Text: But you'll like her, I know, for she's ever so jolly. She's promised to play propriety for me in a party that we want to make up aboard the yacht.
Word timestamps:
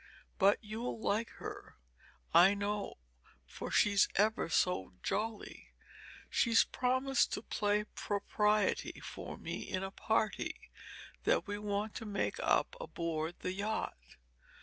But 0.39 0.57
you'll 0.63 0.99
like 0.99 1.29
her, 1.37 1.75
I 2.33 2.55
know, 2.55 2.95
for 3.45 3.69
she's 3.69 4.07
ever 4.15 4.49
so 4.49 4.93
jolly. 5.03 5.73
She's 6.27 6.63
promised 6.63 7.31
to 7.33 7.43
play 7.43 7.83
propriety 7.83 8.99
for 8.99 9.37
me 9.37 9.59
in 9.61 9.83
a 9.83 9.91
party 9.91 10.71
that 11.23 11.45
we 11.45 11.59
want 11.59 11.93
to 11.97 12.05
make 12.07 12.39
up 12.39 12.75
aboard 12.79 13.35
the 13.41 13.53
yacht. 13.53 13.99